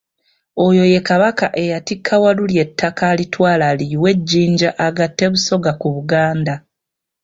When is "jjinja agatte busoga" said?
4.19-5.71